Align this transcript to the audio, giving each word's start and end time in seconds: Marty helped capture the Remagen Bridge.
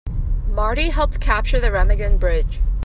Marty 0.47 0.89
helped 0.89 1.19
capture 1.21 1.59
the 1.59 1.69
Remagen 1.69 2.19
Bridge. 2.19 2.59